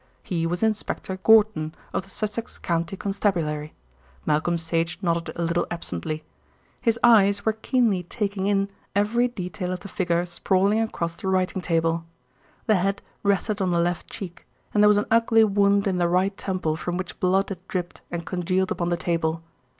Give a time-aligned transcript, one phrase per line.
[0.23, 3.75] He was Inspector Gorton of the Sussex County Constabulary.
[4.25, 6.23] Malcolm Sage nodded a little absently.
[6.81, 11.61] His eyes were keenly taking in every detail of the figure sprawling across the writing
[11.61, 12.03] table.
[12.65, 16.09] The head rested on the left cheek, and there was an ugly wound in the
[16.09, 19.43] right temple from which blood had dripped and congealed upon the table.